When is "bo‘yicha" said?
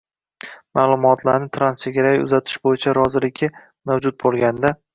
2.65-2.97